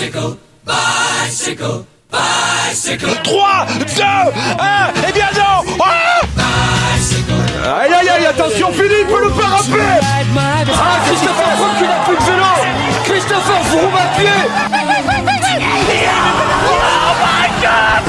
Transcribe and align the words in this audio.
Bicycle, 0.00 0.32
bicycle, 0.64 1.84
bicycle. 2.10 3.12
3, 3.22 3.66
2, 3.68 3.84
1, 4.02 4.24
et 5.08 5.12
bien 5.12 5.28
non 5.36 5.60
Ah 5.78 6.22
Aïe 7.82 7.92
aïe 7.92 8.08
aïe, 8.08 8.24
attention 8.24 8.72
Philippe, 8.72 9.10
le 9.10 9.28
pas 9.28 9.46
rappeler 9.46 10.00
Ah, 10.38 10.64
Christopher 11.04 11.50
Froome 11.54 11.76
qui 11.76 11.84
n'a 11.84 11.98
plus 12.06 12.16
de 12.16 12.22
vélo. 12.22 12.46
Christopher 13.04 13.62
Froome 13.66 13.94
à 13.94 14.06
pied 14.18 14.40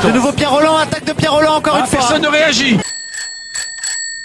De 0.07 0.11
nouveau 0.13 0.31
Pierre 0.31 0.51
Roland, 0.51 0.77
attaque 0.77 1.03
de 1.03 1.11
Pierre 1.11 1.33
Roland 1.33 1.55
encore 1.57 1.75
une 1.75 1.87
fois. 1.87 1.99
Personne 1.99 2.21
ne 2.21 2.29
réagit 2.29 2.77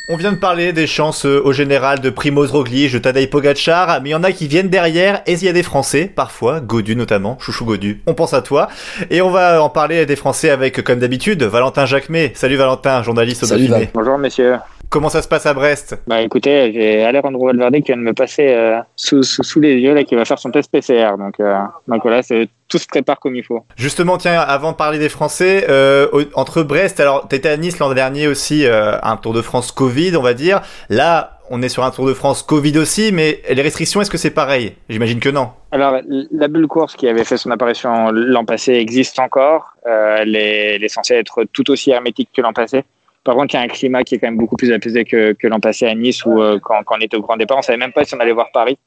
On 0.09 0.15
vient 0.15 0.31
de 0.31 0.37
parler 0.37 0.73
des 0.73 0.87
chances 0.87 1.27
euh, 1.27 1.43
au 1.45 1.53
général 1.53 1.99
de 1.99 2.11
Primoz 2.11 2.53
Roglic, 2.53 2.93
de 2.93 2.99
Tadej 2.99 3.29
Pogacar, 3.29 4.01
mais 4.01 4.11
il 4.11 4.13
y 4.13 4.15
en 4.15 4.23
a 4.23 4.31
qui 4.31 4.47
viennent 4.47 4.69
derrière, 4.69 5.21
et 5.27 5.33
il 5.33 5.43
y 5.43 5.49
a 5.49 5.53
des 5.53 5.65
Français, 5.65 6.09
parfois, 6.15 6.61
Godu 6.61 6.95
notamment, 6.95 7.37
Chouchou 7.41 7.65
Godu, 7.65 8.03
on 8.07 8.15
pense 8.15 8.33
à 8.33 8.41
toi. 8.41 8.69
Et 9.11 9.21
on 9.21 9.31
va 9.31 9.61
en 9.61 9.69
parler 9.69 10.07
des 10.07 10.15
Français 10.15 10.51
avec, 10.51 10.81
comme 10.85 11.01
d'habitude, 11.01 11.43
Valentin 11.43 11.87
Jacquemet. 11.87 12.31
Salut 12.37 12.55
Valentin, 12.55 13.03
journaliste 13.03 13.43
au 13.43 13.47
Salut. 13.47 13.69
Bonjour 13.95 14.17
messieurs. 14.17 14.59
Comment 14.89 15.09
ça 15.09 15.23
se 15.23 15.29
passe 15.29 15.47
à 15.47 15.55
Brest? 15.55 15.99
Bah 16.07 16.21
écoutez, 16.23 16.73
j'ai 16.73 17.03
Alejandro 17.05 17.47
Valverde 17.47 17.75
qui 17.77 17.93
vient 17.93 17.97
de 17.97 18.03
me 18.03 18.15
passer 18.15 18.49
euh, 18.49 18.79
sous, 18.95 19.23
sous, 19.23 19.43
sous 19.43 19.61
les 19.61 19.75
yeux 19.77 19.95
là, 19.95 20.05
qui 20.05 20.15
va 20.15 20.25
faire 20.25 20.39
son 20.39 20.51
test 20.51 20.71
PCR. 20.71 21.17
Donc, 21.19 21.41
euh, 21.41 21.57
donc 21.89 22.03
voilà, 22.03 22.23
tout 22.69 22.79
se 22.79 22.87
prépare 22.87 23.19
comme 23.19 23.35
il 23.37 23.45
faut. 23.45 23.65
Justement, 23.77 24.19
tiens, 24.19 24.41
avant 24.41 24.73
de 24.73 24.77
parler 24.77 24.99
des 24.99 25.09
Français, 25.09 25.67
euh, 25.69 26.25
entre 26.35 26.63
Brest, 26.63 27.01
alors 27.01 27.27
t'étais 27.29 27.49
à 27.49 27.57
Nice 27.57 27.79
l'an 27.79 27.93
dernier 27.93 28.27
aussi, 28.29 28.65
euh, 28.65 28.97
un 29.03 29.17
Tour 29.17 29.33
de 29.35 29.43
France 29.43 29.73
Covid, 29.73 30.17
on 30.17 30.23
va 30.23 30.35
dire. 30.35 30.61
Là, 30.89 31.39
on 31.51 31.63
est 31.63 31.69
sur 31.69 31.85
un 31.85 31.91
Tour 31.91 32.07
de 32.07 32.15
France 32.15 32.43
Covid 32.43 32.79
aussi, 32.79 33.13
mais 33.13 33.41
les 33.49 33.63
restrictions, 33.63 34.01
est-ce 34.01 34.11
que 34.11 34.19
c'est 34.19 34.31
pareil? 34.31 34.75
J'imagine 34.89 35.21
que 35.21 35.29
non. 35.29 35.51
Alors 35.73 36.01
la 36.33 36.49
bulle 36.49 36.67
course 36.67 36.97
qui 36.97 37.07
avait 37.07 37.25
fait 37.25 37.37
son 37.37 37.51
apparition 37.51 38.11
l'an 38.11 38.45
passé 38.45 38.73
existe 38.75 39.19
encore. 39.19 39.75
Euh, 39.87 40.17
elle, 40.21 40.35
est, 40.35 40.77
elle 40.77 40.85
est 40.85 40.89
censée 40.89 41.15
être 41.15 41.45
tout 41.53 41.71
aussi 41.71 41.91
hermétique 41.91 42.31
que 42.35 42.41
l'an 42.41 42.53
passé. 42.53 42.85
Par 43.27 43.35
contre, 43.35 43.53
il 43.55 43.57
y 43.57 43.61
a 43.61 43.63
un 43.63 43.69
climat 43.69 44.05
qui 44.05 44.15
est 44.15 44.19
quand 44.19 44.29
même 44.29 44.39
beaucoup 44.39 44.57
plus 44.57 44.73
apaisé 44.73 45.05
que, 45.05 45.35
l'an 45.43 45.59
passé 45.61 45.85
à 45.87 45.95
Nice 45.95 46.25
où 46.25 46.41
euh, 46.41 46.59
quand, 46.63 46.77
on 46.91 47.01
était 47.01 47.17
au 47.17 47.23
grand 47.23 47.37
départ, 47.37 47.59
on 47.59 47.63
savait 47.63 47.77
même 47.77 47.93
pas 47.93 48.05
si 48.05 48.15
on 48.15 48.21
allait 48.21 48.33
voir 48.33 48.51
Paris. 48.55 48.79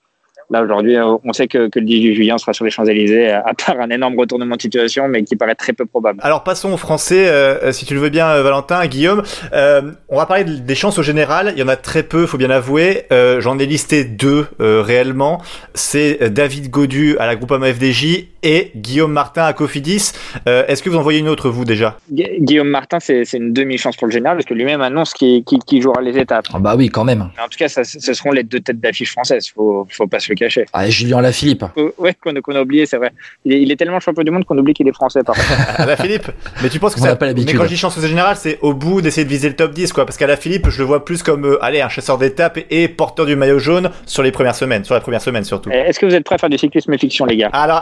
Là 0.52 0.64
aujourd'hui, 0.64 0.95
euh, 0.95 1.16
on 1.23 1.32
sait 1.32 1.48
que, 1.48 1.70
le 1.76 1.82
18 1.82 2.16
juillet, 2.16 2.32
on 2.34 2.40
sera 2.40 2.54
sur 2.54 2.66
les 2.66 2.72
Champs-Élysées, 2.72 3.30
à 3.30 3.54
part 3.54 3.80
un 3.80 3.90
énorme 3.92 4.17
retournement 4.17 4.56
de 4.56 4.62
situation, 4.62 5.08
mais 5.08 5.23
qui 5.23 5.36
paraît 5.36 5.54
très 5.54 5.73
peu 5.73 5.86
probable. 5.86 6.20
Alors 6.23 6.44
passons 6.44 6.73
aux 6.73 6.78
Français, 6.78 7.28
euh, 7.28 7.72
si 7.72 7.86
tu 7.86 7.94
le 7.94 8.00
veux 8.00 8.10
bien, 8.10 8.28
euh, 8.30 8.42
Valentin, 8.42 8.84
Guillaume. 8.88 9.22
Euh, 9.54 9.92
on 10.08 10.17
va 10.17 10.26
parler 10.26 10.45
de- 10.45 10.56
des 10.56 10.73
chances 10.73 10.98
au 10.98 11.04
général. 11.04 11.52
Il 11.56 11.60
y 11.60 11.64
en 11.64 11.67
a 11.67 11.76
très 11.76 12.02
peu, 12.02 12.26
faut 12.26 12.38
bien 12.40 12.48
l'avouer. 12.48 13.04
Euh, 13.12 13.42
J'en 13.42 13.60
ai 13.60 13.67
listé 13.67 14.04
deux 14.06 14.48
euh, 14.60 14.82
réellement. 14.82 15.40
C'est 15.76 16.17
euh, 16.23 16.30
David 16.30 16.72
Godu 16.72 17.16
à 17.20 17.28
la 17.28 17.36
Groupama 17.36 17.72
FDJ 17.72 18.26
et 18.44 18.72
Guillaume 18.76 19.12
Martin 19.12 19.44
à 19.44 19.54
Cofidis. 19.54 20.12
Euh, 20.48 20.66
Est-ce 20.68 20.82
que 20.84 20.90
vous 20.90 20.98
en 20.98 21.02
voyez 21.02 21.20
une 21.20 21.30
autre 21.30 21.50
vous 21.50 21.66
déjà? 21.66 21.98
Gu- 22.12 22.26
Guillaume 22.40 22.70
Martin, 22.70 23.00
c'est 23.00 23.23
une 23.34 23.54
demi-chance 23.54 23.95
pour 23.98 24.08
le 24.08 24.12
général, 24.14 24.38
parce 24.38 24.45
que 24.45 24.54
lui-même 24.54 24.82
annonce 24.82 25.14
qu'il 25.14 25.82
jouera 25.82 26.02
les 26.02 26.18
étapes. 26.18 26.45
Ah 26.54 26.60
bah 26.60 26.76
oui, 26.78 26.90
quand 26.90 27.04
même. 27.04 27.22
En 27.22 27.48
tout 27.50 27.58
cas, 27.58 27.67
ça, 27.67 27.84
ce 27.84 28.14
seront 28.14 28.32
les 28.32 28.44
deux 28.44 28.60
têtes 28.60 28.80
d'affiche 28.80 29.12
françaises, 29.12 29.50
faut, 29.54 29.88
faut 29.90 30.08
pas 30.08 30.20
se 30.20 30.30
le 30.30 30.36
cacher. 30.36 30.66
Ah, 30.73 30.90
Julien 30.90 31.22
Lafilippe. 31.22 31.66
Euh, 31.78 31.90
Ouais, 31.98 32.14
qu'on 32.14 32.56
a 32.56 32.62
oublié, 32.62 32.86
c'est 32.86 32.98
vrai. 32.98 33.12
Il 33.45 33.54
est, 33.54 33.62
il 33.62 33.72
est 33.72 33.76
tellement 33.76 34.00
champion 34.00 34.23
du 34.23 34.32
monde 34.32 34.45
qu'on 34.45 34.58
oublie 34.58 34.73
qu'il 34.73 34.88
est 34.88 34.94
français, 34.94 35.22
par 35.23 35.36
Philippe 36.00 36.30
Mais 36.64 36.70
tu 36.70 36.80
penses 36.80 36.95
que 36.95 37.00
On 37.00 37.04
ça 37.04 37.10
n'a 37.10 37.16
pas 37.16 37.26
l'habitude. 37.26 37.52
Mais 37.54 37.58
quand 37.58 37.64
je 37.66 37.70
dis 37.70 37.78
chance 37.78 37.98
au 37.98 38.02
général, 38.02 38.36
c'est 38.38 38.58
au 38.62 38.73
bout 38.73 39.02
d'essayer 39.02 39.26
de 39.26 39.30
viser 39.30 39.50
le 39.50 39.56
top 39.56 39.72
10 39.73 39.92
quoi 39.94 40.06
parce 40.06 40.17
qu'à 40.17 40.28
la 40.28 40.38
Philippe, 40.38 40.70
je 40.70 40.80
le 40.80 40.86
vois 40.86 41.04
plus 41.06 41.23
comme 41.23 41.45
euh, 41.45 41.64
allez, 41.64 41.82
un 41.82 41.90
chasseur 41.90 42.17
d'étapes 42.17 42.60
et 42.70 42.88
porteur 42.88 43.26
du 43.26 43.36
maillot 43.36 43.60
jaune 43.60 43.90
sur 44.06 44.23
les 44.23 44.32
premières 44.32 44.56
semaines, 44.56 44.84
sur 44.86 44.94
la 44.95 45.02
première 45.02 45.22
semaine 45.22 45.44
surtout. 45.44 45.70
Eh, 45.73 45.78
Est-ce 45.78 46.00
que 46.00 46.06
vous 46.06 46.16
êtes 46.16 46.23
prêts 46.23 46.36
à 46.36 46.38
faire 46.38 46.50
du 46.50 46.58
cyclisme 46.58 46.98
fiction, 46.98 47.26
les 47.26 47.38
gars? 47.38 47.50
Alors, 47.54 47.80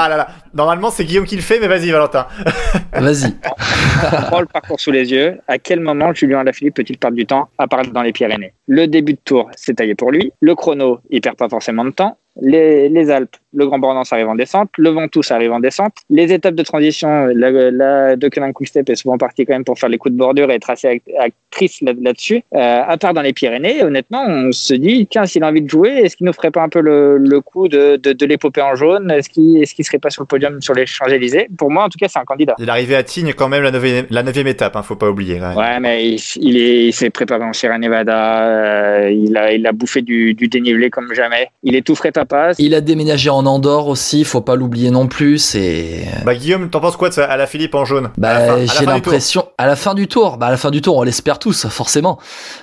ah 0.00 0.08
là 0.08 0.16
là. 0.16 0.28
Normalement, 0.54 0.90
c'est 0.90 1.04
Guillaume 1.04 1.24
qui 1.24 1.36
le 1.36 1.42
fait, 1.42 1.58
mais 1.58 1.66
vas-y, 1.66 1.90
Valentin. 1.90 2.26
Vas-y. 2.92 3.34
On 4.12 4.22
prend 4.22 4.40
le 4.40 4.46
parcours 4.46 4.78
sous 4.80 4.92
les 4.92 5.10
yeux. 5.10 5.38
À 5.48 5.58
quel 5.58 5.80
moment 5.80 6.12
Julien 6.14 6.40
Alaphilippe 6.40 6.74
peut-il 6.74 6.98
perdre 6.98 7.16
du 7.16 7.26
temps 7.26 7.48
à 7.58 7.66
part 7.66 7.82
dans 7.86 8.02
les 8.02 8.12
Pyrénées? 8.12 8.54
Le 8.66 8.86
début 8.86 9.14
de 9.14 9.20
tour, 9.24 9.50
c'est 9.56 9.74
taillé 9.74 9.94
pour 9.94 10.12
lui. 10.12 10.32
Le 10.40 10.54
chrono, 10.54 11.00
il 11.10 11.20
perd 11.20 11.36
pas 11.36 11.48
forcément 11.48 11.84
de 11.84 11.90
temps. 11.90 12.18
Les, 12.40 12.88
les 12.88 13.10
Alpes, 13.10 13.36
le 13.54 13.66
Grand 13.66 13.78
Bornand 13.78 14.02
arrive 14.10 14.28
en 14.28 14.34
descente. 14.34 14.70
Le 14.78 14.90
Ventoux 14.90 15.22
arrive 15.30 15.52
en 15.52 15.60
descente. 15.60 15.94
Les 16.10 16.32
étapes 16.32 16.54
de 16.54 16.62
transition, 16.62 17.26
la, 17.26 17.50
la 17.70 18.16
de 18.16 18.28
Quick 18.28 18.52
Quickstep 18.54 18.88
est 18.90 18.94
souvent 18.94 19.18
partie 19.18 19.44
quand 19.44 19.54
même 19.54 19.64
pour 19.64 19.78
faire 19.78 19.88
les 19.88 19.98
coups 19.98 20.12
de 20.12 20.18
bordure 20.18 20.50
et 20.50 20.54
être 20.54 20.70
assez 20.70 20.88
act- 20.88 21.08
actrice 21.18 21.80
là- 21.82 21.92
là-dessus. 22.00 22.42
Euh, 22.54 22.82
à 22.86 22.96
part 22.96 23.14
dans 23.14 23.22
les 23.22 23.32
Pyrénées, 23.32 23.82
honnêtement, 23.82 24.24
on 24.26 24.52
se 24.52 24.74
dit, 24.74 25.06
tiens, 25.10 25.26
s'il 25.26 25.42
a 25.42 25.48
envie 25.48 25.62
de 25.62 25.68
jouer, 25.68 25.90
est-ce 25.90 26.16
qu'il 26.16 26.26
nous 26.26 26.32
ferait 26.32 26.50
pas 26.50 26.62
un 26.62 26.68
peu 26.68 26.80
le, 26.80 27.18
le 27.18 27.40
coup 27.40 27.68
de, 27.68 27.96
de, 27.96 28.12
de 28.12 28.26
l'épopée 28.26 28.62
en 28.62 28.74
jaune? 28.74 29.10
Est-ce 29.10 29.28
qu'il 29.30 29.84
serait 29.84 29.98
pas 29.98 30.10
sur 30.10 30.22
le 30.22 30.26
podium 30.26 30.60
sur 30.60 30.74
les 30.74 30.86
Champs-Élysées? 30.86 31.48
Pour 31.58 31.70
moi, 31.70 31.84
en 31.84 31.88
tout 31.88 31.98
cas, 31.98 32.08
c'est 32.08 32.18
un 32.18 32.24
candidat. 32.24 32.54
Il 32.58 32.66
est 32.68 32.70
arrivé 32.70 32.94
à 32.94 33.02
Tignes 33.02 33.32
quand 33.34 33.48
même 33.48 33.62
la 33.62 33.70
neuvième, 33.70 34.06
la 34.10 34.22
neuvième 34.22 34.46
étape, 34.46 34.76
hein, 34.76 34.82
faut 34.82 34.96
pas 34.96 35.08
oublier. 35.10 35.40
Ouais, 35.40 35.80
mais 35.80 36.06
il, 36.06 36.20
il 36.36 36.56
est, 36.56 36.86
il 36.86 36.92
s'est 36.92 37.10
préparé 37.10 37.44
en 37.44 37.52
Sierra 37.52 37.78
Nevada. 37.78 38.46
euh, 38.46 39.10
il 39.10 39.36
a, 39.36 39.52
il 39.52 39.66
a 39.66 39.72
bouffé 39.72 40.02
du, 40.02 40.34
du 40.34 40.48
dénivelé 40.48 40.90
comme 40.90 41.12
jamais. 41.14 41.48
Il 41.62 41.74
est 41.74 41.82
tout 41.82 41.94
frais 41.94 42.12
Il 42.58 42.74
a 42.74 42.80
déménagé 42.80 43.30
en 43.30 43.46
Andorre 43.46 43.88
aussi, 43.88 44.24
faut 44.24 44.40
pas 44.40 44.54
l'oublier 44.56 44.90
non 44.90 45.06
plus. 45.06 45.38
C'est. 45.38 46.06
Bah 46.24 46.34
Guillaume, 46.34 46.70
t'en 46.70 46.80
penses 46.80 46.96
quoi 46.96 47.08
de 47.08 47.14
ça? 47.14 47.24
À 47.24 47.36
la 47.36 47.46
Philippe 47.46 47.74
en 47.74 47.84
jaune 47.84 48.10
Bah, 48.16 48.64
j'ai 48.64 48.86
l'impression, 48.86 49.47
à 49.58 49.66
la 49.66 49.74
fin 49.74 49.94
du 49.94 50.06
tour, 50.06 50.36
bah, 50.36 50.46
à 50.46 50.50
la 50.50 50.56
fin 50.56 50.70
du 50.70 50.80
tour, 50.80 50.96
on 50.96 51.02
l'espère 51.02 51.40
tous, 51.40 51.66
forcément. 51.66 52.18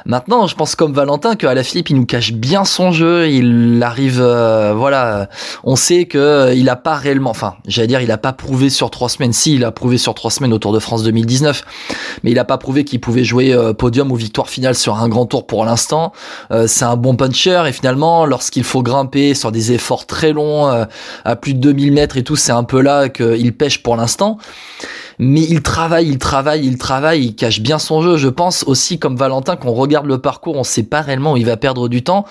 Maintenant, 0.06 0.48
je 0.48 0.56
pense 0.56 0.76
comme 0.76 0.94
Valentin 0.94 1.36
que 1.36 1.46
Philippe, 1.62 1.90
il 1.90 1.98
nous 1.98 2.06
cache 2.06 2.32
bien 2.32 2.64
son 2.64 2.94
jeu, 2.94 3.30
il 3.30 3.84
arrive, 3.84 4.22
euh, 4.22 4.74
voilà, 4.74 5.28
on 5.66 5.76
sait 5.76 6.06
que 6.06 6.18
euh, 6.18 6.54
il 6.54 6.70
a 6.70 6.78
pas 6.78 6.96
réellement, 6.96 7.32
enfin, 7.32 7.56
j'allais 7.68 7.88
dire, 7.88 8.00
il 8.00 8.12
a 8.12 8.18
pas 8.18 8.32
prouvé 8.32 8.70
sur 8.70 8.90
trois 8.92 9.10
semaines. 9.10 9.34
Si, 9.34 9.56
il 9.56 9.66
a 9.66 9.72
prouvé 9.72 9.98
sur 9.98 10.14
trois 10.14 10.32
semaines 10.32 10.54
au 10.54 10.58
Tour 10.58 10.72
de 10.72 10.80
France 10.80 11.04
2019, 11.04 11.64
mais 12.24 12.32
il 12.32 12.40
a 12.40 12.46
pas 12.46 12.58
prouvé 12.58 12.86
qu'il 12.86 13.02
pouvait 13.02 13.26
jouer 13.26 13.54
euh, 13.54 13.74
podium 13.74 14.10
ou 14.12 14.16
victoire 14.16 14.50
finale 14.50 14.76
sur 14.76 14.96
un 14.96 15.10
grand 15.10 15.26
tour 15.26 15.48
pour 15.48 15.66
l'instant. 15.66 16.14
Euh, 16.52 16.66
c'est 16.66 16.86
un 16.86 16.96
bon 16.96 17.18
puncher 17.18 17.64
et 17.68 17.74
finalement, 17.74 18.26
lorsqu'il 18.26 18.64
faut 18.64 18.84
grimper 18.84 19.34
sur 19.34 19.52
des 19.52 19.74
efforts 19.74 20.06
très 20.06 20.32
longs, 20.32 20.70
euh, 20.70 20.86
à 21.26 21.36
plus 21.36 21.54
de 21.54 21.60
2000 21.60 21.92
mètres 21.92 22.16
et 22.16 22.24
tout, 22.24 22.38
c'est 22.38 22.54
un 22.54 22.64
peu 22.64 22.80
là 22.80 23.10
qu'il 23.10 23.54
pêche 23.54 23.84
pour 23.84 23.98
l'instant 23.98 24.38
mais 25.20 25.42
il 25.42 25.62
travaille, 25.62 26.08
il 26.10 26.18
travaille, 26.18 26.66
il 26.66 26.78
travaille, 26.78 27.26
il 27.26 27.36
cache 27.36 27.62
bien 27.62 27.80
son 27.80 28.02
jeu. 28.02 28.18
Je 28.18 28.30
pense 28.30 28.64
aussi, 28.64 29.00
comme 29.00 29.16
Valentin, 29.16 29.56
qu'on 29.56 29.72
regarde 29.72 30.06
le 30.06 30.20
parcours, 30.20 30.56
on 30.56 30.64
sait 30.64 30.84
pas 30.84 31.02
réellement 31.02 31.34
où 31.34 31.38
il 31.38 31.46
va 31.46 31.58
perdre 31.58 31.88
du 31.88 32.04
temps. 32.04 32.26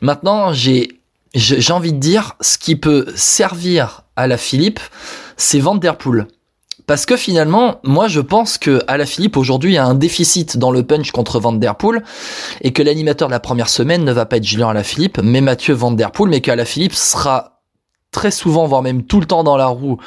Maintenant, 0.00 0.52
j'ai 0.52 1.00
j'ai 1.34 1.72
envie 1.72 1.92
de 1.92 1.98
dire, 1.98 2.32
ce 2.40 2.56
qui 2.56 2.76
peut 2.76 3.06
servir 3.14 4.02
à 4.16 4.26
la 4.26 4.38
Philippe, 4.38 4.80
c'est 5.36 5.58
Van 5.58 5.74
Der 5.74 5.98
Poel. 5.98 6.28
Parce 6.86 7.04
que 7.04 7.16
finalement, 7.16 7.80
moi 7.82 8.06
je 8.06 8.20
pense 8.20 8.58
que 8.58 8.80
à 8.86 8.96
la 8.96 9.06
Philippe 9.06 9.36
aujourd'hui 9.36 9.72
il 9.72 9.74
y 9.74 9.78
a 9.78 9.84
un 9.84 9.94
déficit 9.94 10.56
dans 10.56 10.70
le 10.70 10.84
punch 10.84 11.10
contre 11.10 11.40
Van 11.40 11.52
Der 11.52 11.74
Poel 11.74 12.04
et 12.60 12.72
que 12.72 12.82
l'animateur 12.82 13.28
de 13.28 13.32
la 13.32 13.40
première 13.40 13.68
semaine 13.68 14.04
ne 14.04 14.12
va 14.12 14.24
pas 14.24 14.36
être 14.36 14.44
Julien 14.44 14.68
Alaphilippe, 14.68 15.18
mais 15.22 15.40
Mathieu 15.40 15.74
Van 15.74 15.90
Der 15.90 16.12
Poel, 16.12 16.30
mais 16.30 16.40
qu'Alaphilippe 16.40 16.94
sera 16.94 17.55
très 18.16 18.30
souvent, 18.30 18.66
voire 18.66 18.80
même 18.80 19.02
tout 19.02 19.20
le 19.20 19.26
temps 19.26 19.44
dans 19.44 19.58
la 19.58 19.66
roue 19.66 19.98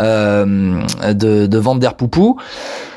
euh, 0.00 0.82
de, 1.12 1.58
Van 1.58 1.74
Der 1.74 1.92
Poupou. 1.92 2.38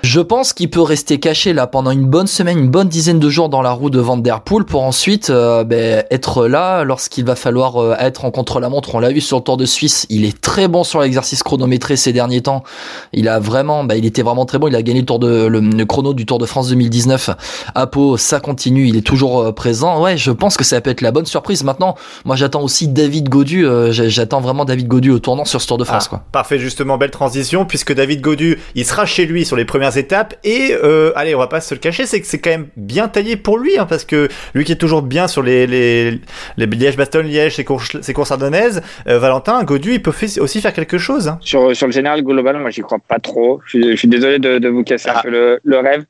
Je 0.03 0.22
pense 0.22 0.53
qu'il 0.53 0.69
peut 0.69 0.81
rester 0.81 1.19
caché 1.19 1.51
là 1.51 1.68
pendant 1.68 1.91
une 1.91 2.06
bonne 2.06 2.28
semaine, 2.28 2.57
une 2.57 2.69
bonne 2.69 2.88
dizaine 2.88 3.19
de 3.19 3.29
jours 3.29 3.50
dans 3.50 3.62
la 3.62 3.72
roue 3.72 3.90
de 3.90 4.00
Van 4.00 4.16
Der 4.16 4.40
Poel 4.40 4.63
pour 4.63 4.84
ensuite 4.84 5.29
euh, 5.29 5.66
ben, 5.66 6.06
être 6.12 6.47
là 6.47 6.85
lorsqu'il 6.85 7.25
va 7.25 7.35
falloir 7.35 7.75
euh, 7.75 7.96
être 8.00 8.24
en 8.24 8.31
contre-la-montre. 8.31 8.96
On 8.96 9.00
l'a 9.00 9.09
vu 9.09 9.19
sur 9.19 9.35
le 9.40 9.44
Tour 9.44 9.57
de 9.57 9.66
Suisse, 9.66 10.06
il 10.09 10.24
est 10.24 10.40
très 10.40 10.69
bon 10.69 10.85
sur 10.85 11.01
l'exercice 11.01 11.44
chronométré 11.44 11.97
ces 11.97 12.13
derniers 12.13 12.41
temps. 12.41 12.63
Il 13.12 13.28
a 13.28 13.40
vraiment, 13.40 13.84
ben, 13.84 13.95
il 13.95 14.06
était 14.06 14.22
vraiment 14.22 14.45
très 14.45 14.59
bon. 14.59 14.68
Il 14.68 14.78
a 14.78 14.81
gagné 14.81 15.01
le 15.01 15.06
tour 15.06 15.19
de 15.19 15.45
le, 15.45 15.59
le 15.59 15.85
chrono 15.85 16.13
du 16.13 16.25
Tour 16.25 16.38
de 16.38 16.45
France 16.45 16.69
2019 16.69 17.31
à 17.75 17.88
Pau. 17.88 18.16
Ça 18.16 18.40
continue, 18.40 18.88
il 18.88 18.95
est 18.95 19.06
toujours 19.06 19.53
présent. 19.53 20.01
Ouais, 20.01 20.16
je 20.16 20.31
pense 20.31 20.56
que 20.56 20.63
ça 20.63 20.80
peut 20.80 20.90
être 20.90 21.01
la 21.01 21.12
bonne 21.12 21.25
surprise. 21.25 21.66
Maintenant, 21.66 21.95
moi 22.24 22.38
j'attends 22.38 22.62
aussi 22.62 22.88
David 22.88 23.28
Godu. 23.28 23.68
j'attends 23.91 24.40
vraiment 24.40 24.53
David 24.64 24.88
Godu 24.88 25.09
au 25.09 25.19
tournant 25.19 25.46
sur 25.46 25.59
ce 25.62 25.68
Tour 25.68 25.78
de 25.80 25.84
France. 25.84 26.06
Ah, 26.08 26.09
quoi. 26.09 26.24
Parfait, 26.31 26.59
justement, 26.59 26.98
belle 26.98 27.12
transition, 27.12 27.66
puisque 27.66 27.94
David 27.94 28.22
Godu, 28.22 28.60
il 28.75 28.86
sera 28.86 29.06
chez 29.06 29.25
lui 29.25 29.45
sur 29.45 29.56
les 29.56 29.66
premières 29.66 29.98
étapes, 29.98 30.36
et 30.44 30.75
euh, 30.83 31.12
allez, 31.16 31.33
on 31.36 31.39
va 31.39 31.48
pas 31.48 31.62
se 31.62 31.74
le 31.74 31.80
cacher, 31.80 32.06
c'est 32.06 32.22
que 32.22 32.27
c'est 32.27 32.39
quand 32.39 32.51
même 32.51 32.68
bien 32.77 33.07
taillé 33.07 33.36
pour 33.36 33.57
lui, 33.57 33.77
hein, 33.77 33.86
parce 33.88 34.06
que 34.06 34.30
lui 34.54 34.63
qui 34.63 34.72
est 34.72 34.75
toujours 34.77 35.01
bien 35.01 35.27
sur 35.27 35.42
les 35.42 35.66
les, 35.66 36.22
les 36.57 36.66
Liège-Bastogne-Liège, 36.68 37.56
ses 37.56 37.63
courses, 37.63 38.00
ses 38.01 38.13
courses 38.13 38.31
ardennaises, 38.31 38.81
euh, 39.07 39.18
Valentin, 39.19 39.63
Godu, 39.63 39.94
il 39.94 40.01
peut 40.01 40.13
aussi 40.39 40.62
faire 40.62 40.74
quelque 40.74 40.98
chose. 40.98 41.27
Hein. 41.27 41.39
Sur, 41.42 41.75
sur 41.75 41.88
le 41.88 41.94
général 41.94 42.22
global, 42.22 42.57
moi, 42.60 42.69
j'y 42.69 42.81
crois 42.81 43.00
pas 43.07 43.19
trop. 43.19 43.62
Je 43.66 43.69
suis, 43.80 43.92
je 43.92 43.95
suis 43.95 44.07
désolé 44.07 44.39
de, 44.39 44.60
de 44.60 44.69
vous 44.69 44.83
casser 44.83 45.10
un 45.10 45.13
Ah. 45.16 45.22
peu 45.24 45.30
le, 45.30 45.60
le 45.63 45.77
rêve. 45.80 46.04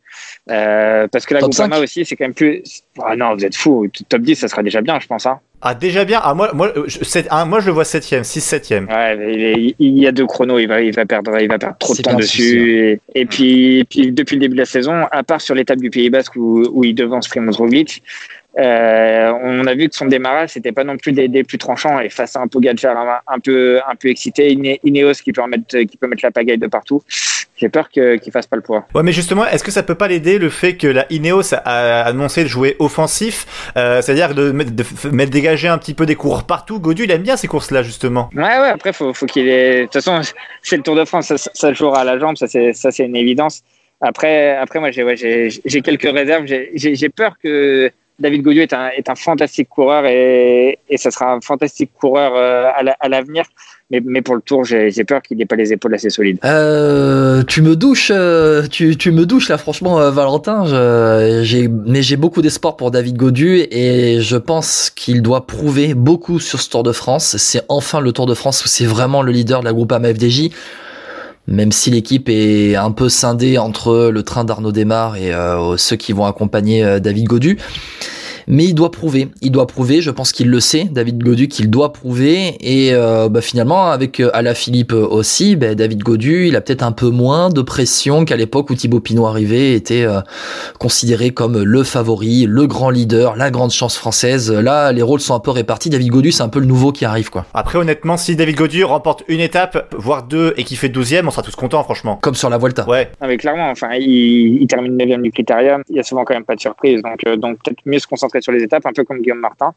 Euh, 0.51 1.07
parce 1.12 1.25
que 1.25 1.33
la 1.33 1.39
Top 1.39 1.51
Groupama 1.51 1.77
5. 1.77 1.83
aussi, 1.83 2.06
c'est 2.06 2.15
quand 2.15 2.25
même 2.25 2.33
plus. 2.33 2.62
Ah 3.03 3.15
non, 3.15 3.33
vous 3.35 3.45
êtes 3.45 3.56
fous. 3.56 3.88
Top 4.09 4.21
10, 4.21 4.35
ça 4.35 4.47
sera 4.47 4.63
déjà 4.63 4.81
bien, 4.81 5.00
je 5.00 5.07
pense. 5.07 5.25
Hein. 5.25 5.39
Ah, 5.65 5.74
déjà 5.75 6.04
bien, 6.04 6.19
ah, 6.21 6.33
moi, 6.33 6.51
moi, 6.54 6.74
je, 6.88 7.01
sept- 7.06 7.27
ah, 7.30 7.45
moi 7.45 7.62
je 7.62 7.68
le 7.68 7.71
vois 7.71 7.83
7ème, 7.86 8.24
6-7ème. 8.24 8.86
Ouais, 8.89 9.15
mais 9.15 9.33
il, 9.33 9.42
est- 9.44 9.75
il 9.80 9.98
y 9.98 10.06
a 10.06 10.12
deux 10.12 10.25
chronos, 10.25 10.60
il 10.60 10.68
va, 10.68 10.81
il 10.81 10.94
va 10.94 11.06
perdre, 11.06 11.39
il 11.39 11.48
va 11.48 11.57
perdre 11.57 11.77
trop 11.80 11.95
de 11.95 12.01
temps 12.01 12.15
dessus. 12.15 13.00
Et, 13.15 13.21
et 13.21 13.25
puis, 13.25 13.86
puis, 13.89 14.12
depuis 14.12 14.36
le 14.36 14.42
début 14.42 14.56
de 14.56 14.60
la 14.60 14.65
saison, 14.65 15.06
à 15.10 15.24
part 15.24 15.39
sur 15.39 15.56
l'étape 15.56 15.80
du 15.80 15.89
Pays 15.89 16.10
Basque 16.10 16.36
où, 16.36 16.63
où 16.69 16.83
il 16.83 16.94
devance 16.94 17.30
Primoz 17.30 17.56
Roglic, 17.56 18.04
Euh, 18.59 19.33
on 19.41 19.65
a 19.65 19.73
vu 19.73 19.89
que 19.89 19.95
son 19.95 20.05
démarrage, 20.05 20.50
c'était 20.50 20.71
pas 20.71 20.83
non 20.83 20.97
plus 20.97 21.11
des, 21.11 21.27
des, 21.27 21.44
plus 21.44 21.57
tranchants 21.57 22.00
et 22.00 22.09
face 22.09 22.35
à 22.35 22.41
un 22.41 22.47
Pogacar 22.47 22.95
un, 22.95 23.19
un 23.27 23.39
peu 23.39 23.79
un 23.88 23.95
peu 23.95 24.09
excité, 24.09 24.51
Ineos 24.83 25.13
qui 25.23 25.33
peut 25.33 25.41
mettre 25.47 25.79
qui 25.79 25.97
peut 25.97 26.07
mettre 26.07 26.23
la 26.23 26.31
pagaille 26.31 26.59
de 26.59 26.67
partout. 26.67 27.01
J'ai 27.55 27.69
peur 27.69 27.89
qu'il 27.89 28.19
qu 28.19 28.31
fasse 28.31 28.45
pas 28.45 28.55
le 28.55 28.61
poids. 28.61 28.85
Ouais, 28.94 29.03
mais 29.03 29.11
justement, 29.11 29.45
est-ce 29.45 29.63
que 29.63 29.71
ça 29.71 29.83
peut 29.83 29.95
pas 29.95 30.07
l'aider 30.07 30.38
le 30.38 30.50
fait 30.50 30.75
que 30.75 30.88
la 30.88 31.05
Ineos 31.11 31.53
a 31.53 32.01
annoncé 32.01 32.44
de 32.44 32.47
jouer 32.47 32.75
offensif, 32.79 33.71
euh, 33.77 34.01
c'est-à-dire 34.01 34.35
de, 34.35 34.51
de, 34.51 34.63
de, 34.63 35.09
mettre 35.11 35.31
dégager 35.31 35.67
un 35.67 35.77
petit 35.77 35.94
peu 35.94 36.05
des 36.05 36.15
coureurs 36.15 36.45
partout? 36.45 36.79
Godu, 36.79 37.05
il 37.05 37.11
aime 37.11 37.21
bien 37.23 37.38
ces 37.38 37.47
courses-là 37.47 37.81
justement. 37.81 38.29
Ouais, 38.35 38.41
ouais. 38.44 38.69
Après, 38.69 38.94
faut 38.94 39.13
faut 39.13 39.25
qu'il 39.25 39.47
ait. 39.47 39.81
De 39.81 39.83
toute 39.83 39.94
façon, 39.94 40.21
c'est 40.61 40.77
le 40.77 40.83
Tour 40.83 40.95
de 40.95 41.05
France, 41.05 41.27
ça, 41.27 41.38
ça 41.38 41.73
jouera 41.73 42.01
à 42.01 42.03
la 42.03 42.19
jambe, 42.19 42.38
ça 42.38 42.47
c'est 42.47 42.73
ça 42.73 42.91
c'est 42.91 43.05
une 43.05 43.15
évidence. 43.15 43.63
Après, 44.01 44.57
après 44.57 44.79
moi, 44.79 44.91
j'ai 44.91 45.03
ouais, 45.03 45.15
j'ai 45.15 45.81
quelques 45.81 46.11
réserves. 46.11 46.45
J'ai 46.45 47.09
peur 47.09 47.35
que 47.41 47.89
David 48.19 48.42
Godieu 48.44 48.62
est 48.62 48.74
un, 48.74 48.89
est 48.89 49.10
un 49.10 49.15
fantastique 49.15 49.69
coureur 49.69 50.06
et, 50.06 50.80
et 50.89 50.98
ça 50.98 51.12
sera 51.12 51.33
un 51.33 51.42
fantastique 51.42 51.92
coureur 52.00 52.33
euh, 52.36 52.69
à 53.00 53.10
l'avenir. 53.10 53.45
Mais, 53.92 54.01
mais, 54.04 54.21
pour 54.21 54.33
le 54.33 54.42
tour, 54.42 54.63
j'ai 54.63 54.92
peur 55.04 55.21
qu'il 55.21 55.38
n'ait 55.38 55.45
pas 55.45 55.56
les 55.56 55.71
épaules 55.71 55.94
assez 55.94 56.10
solides. 56.10 56.39
Euh, 56.45 57.44
tu 57.44 57.62
me 57.62 57.75
douches, 57.75 58.12
euh, 58.12 58.65
tu, 58.65 58.98
tu, 58.98 59.12
me 59.12 59.25
douches 59.25 59.50
là, 59.50 59.57
franchement, 59.60 60.00
euh, 60.00 60.10
Valentin. 60.10 60.65
Je, 60.65 61.68
mais 61.68 62.01
j'ai 62.01 62.18
beaucoup 62.18 62.42
d'espoir 62.42 62.75
pour 62.75 62.89
David 62.89 63.18
Godu 63.18 63.68
et 63.69 64.19
je 64.19 64.38
pense 64.38 64.89
qu'il 64.89 65.21
doit 65.21 65.45
prouver 65.45 65.94
beaucoup 65.94 66.39
sur 66.39 66.60
ce 66.60 66.69
Tour 66.69 66.81
de 66.81 66.92
France. 66.92 67.38
C'est 67.38 67.62
enfin 67.69 68.00
le 68.00 68.13
Tour 68.13 68.25
de 68.25 68.33
France 68.33 68.65
où 68.65 68.68
c'est 68.68 68.86
vraiment 68.86 69.21
le 69.21 69.31
leader 69.31 69.60
de 69.60 69.65
la 69.65 69.74
groupe 69.74 69.92
AMFDJ 69.92 70.50
même 71.47 71.71
si 71.71 71.89
l'équipe 71.91 72.29
est 72.29 72.75
un 72.75 72.91
peu 72.91 73.09
scindée 73.09 73.57
entre 73.57 74.09
le 74.09 74.23
train 74.23 74.43
d'Arnaud 74.43 74.71
Desmar 74.71 75.17
et 75.17 75.33
euh, 75.33 75.77
ceux 75.77 75.95
qui 75.95 76.13
vont 76.13 76.25
accompagner 76.25 76.83
euh, 76.83 76.99
David 76.99 77.25
Godu 77.25 77.57
mais 78.47 78.65
il 78.65 78.73
doit 78.73 78.91
prouver. 78.91 79.29
Il 79.41 79.51
doit 79.51 79.67
prouver. 79.67 80.01
Je 80.01 80.11
pense 80.11 80.31
qu'il 80.31 80.49
le 80.49 80.59
sait, 80.59 80.85
David 80.85 81.23
Godu, 81.23 81.47
qu'il 81.47 81.69
doit 81.69 81.93
prouver. 81.93 82.55
Et 82.61 82.93
euh, 82.93 83.29
bah, 83.29 83.41
finalement, 83.41 83.87
avec 83.87 84.19
euh, 84.19 84.53
Philippe 84.53 84.93
aussi, 84.93 85.55
bah, 85.55 85.75
David 85.75 86.03
Godu, 86.03 86.47
il 86.47 86.55
a 86.55 86.61
peut-être 86.61 86.83
un 86.83 86.91
peu 86.91 87.09
moins 87.09 87.49
de 87.49 87.61
pression 87.61 88.25
qu'à 88.25 88.35
l'époque 88.35 88.69
où 88.69 88.75
Thibaut 88.75 88.99
Pinot 88.99 89.25
arrivait, 89.25 89.73
était 89.73 90.03
euh, 90.03 90.21
considéré 90.79 91.31
comme 91.31 91.61
le 91.61 91.83
favori, 91.83 92.45
le 92.47 92.67
grand 92.67 92.89
leader, 92.89 93.35
la 93.35 93.51
grande 93.51 93.71
chance 93.71 93.97
française. 93.97 94.51
Là, 94.51 94.91
les 94.91 95.01
rôles 95.01 95.21
sont 95.21 95.35
un 95.35 95.39
peu 95.39 95.51
répartis. 95.51 95.89
David 95.89 96.09
Godu, 96.09 96.31
c'est 96.31 96.43
un 96.43 96.49
peu 96.49 96.59
le 96.59 96.65
nouveau 96.65 96.91
qui 96.91 97.05
arrive, 97.05 97.29
quoi. 97.29 97.45
Après, 97.53 97.77
honnêtement, 97.77 98.17
si 98.17 98.35
David 98.35 98.55
Godu 98.55 98.83
remporte 98.83 99.23
une 99.27 99.39
étape, 99.39 99.93
voire 99.97 100.23
deux, 100.23 100.53
et 100.57 100.63
qu'il 100.63 100.77
fait 100.77 100.89
12 100.89 101.13
on 101.25 101.31
sera 101.31 101.41
tous 101.41 101.55
contents, 101.55 101.83
franchement. 101.83 102.17
Comme 102.21 102.35
sur 102.35 102.49
la 102.49 102.57
Volta. 102.57 102.87
Ouais. 102.87 103.09
Ah, 103.21 103.27
mais 103.27 103.37
clairement, 103.37 103.69
enfin, 103.69 103.89
il, 103.93 104.61
il 104.61 104.67
termine 104.67 104.97
9 104.97 105.21
du 105.21 105.31
critérium. 105.31 105.83
Il 105.89 105.95
y 105.95 105.99
a 105.99 106.03
souvent 106.03 106.23
quand 106.23 106.33
même 106.33 106.45
pas 106.45 106.55
de 106.55 106.59
surprise. 106.59 107.01
Donc, 107.01 107.19
euh, 107.27 107.35
donc 107.35 107.57
peut-être 107.63 107.79
mieux 107.85 107.99
se 107.99 108.07
concentrer 108.07 108.32
sur 108.41 108.51
les 108.51 108.63
étapes, 108.63 108.85
un 108.85 108.94
peu 108.94 109.03
comme 109.03 109.21
Guillaume 109.21 109.39
Martin. 109.39 109.74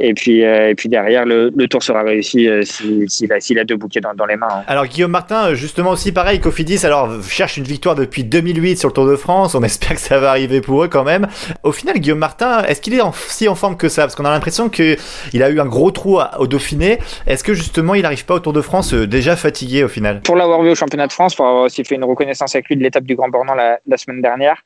Et 0.00 0.14
puis, 0.14 0.42
euh, 0.44 0.70
et 0.70 0.74
puis 0.74 0.88
derrière, 0.88 1.26
le, 1.26 1.52
le, 1.54 1.68
tour 1.68 1.82
sera 1.82 2.02
réussi 2.02 2.48
euh, 2.48 2.62
s'il 2.62 3.10
si, 3.10 3.28
si, 3.40 3.58
a 3.58 3.64
deux 3.64 3.76
bouquets 3.76 4.00
dans, 4.00 4.14
dans 4.14 4.24
les 4.24 4.36
mains. 4.36 4.48
Hein. 4.50 4.64
Alors 4.66 4.86
Guillaume 4.86 5.10
Martin, 5.10 5.50
euh, 5.50 5.54
justement 5.54 5.90
aussi 5.90 6.12
pareil, 6.12 6.40
Cofidis, 6.40 6.86
alors 6.86 7.22
cherche 7.22 7.58
une 7.58 7.64
victoire 7.64 7.94
depuis 7.94 8.24
2008 8.24 8.78
sur 8.78 8.88
le 8.88 8.94
Tour 8.94 9.06
de 9.06 9.16
France. 9.16 9.54
On 9.54 9.62
espère 9.62 9.90
que 9.90 10.00
ça 10.00 10.18
va 10.18 10.30
arriver 10.30 10.62
pour 10.62 10.82
eux 10.82 10.88
quand 10.88 11.04
même. 11.04 11.28
Au 11.62 11.72
final, 11.72 11.98
Guillaume 11.98 12.18
Martin, 12.18 12.62
est-ce 12.64 12.80
qu'il 12.80 12.94
est 12.94 13.02
en, 13.02 13.12
si 13.12 13.48
en 13.48 13.54
forme 13.54 13.76
que 13.76 13.90
ça? 13.90 14.02
Parce 14.02 14.14
qu'on 14.14 14.24
a 14.24 14.30
l'impression 14.30 14.70
qu'il 14.70 14.96
a 15.42 15.50
eu 15.50 15.60
un 15.60 15.66
gros 15.66 15.90
trou 15.90 16.20
à, 16.20 16.40
au 16.40 16.46
Dauphiné. 16.46 16.98
Est-ce 17.26 17.44
que 17.44 17.52
justement, 17.52 17.94
il 17.94 18.02
n'arrive 18.02 18.24
pas 18.24 18.34
au 18.34 18.40
Tour 18.40 18.54
de 18.54 18.62
France 18.62 18.94
euh, 18.94 19.06
déjà 19.06 19.36
fatigué 19.36 19.84
au 19.84 19.88
final? 19.88 20.22
Pour 20.22 20.36
l'avoir 20.36 20.62
vu 20.62 20.70
au 20.70 20.74
championnat 20.74 21.06
de 21.06 21.12
France, 21.12 21.34
pour 21.34 21.46
avoir 21.46 21.64
aussi 21.64 21.84
fait 21.84 21.96
une 21.96 22.04
reconnaissance 22.04 22.54
avec 22.54 22.68
lui 22.68 22.76
de 22.76 22.82
l'étape 22.82 23.04
du 23.04 23.14
Grand 23.14 23.28
Bornand 23.28 23.54
la, 23.54 23.78
la 23.86 23.96
semaine 23.98 24.22
dernière. 24.22 24.56